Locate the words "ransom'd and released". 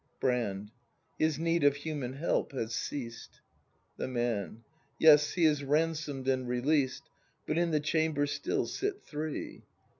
5.63-7.03